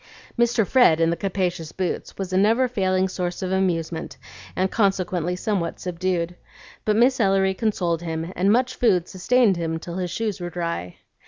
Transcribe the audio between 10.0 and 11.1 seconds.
shoes were dry.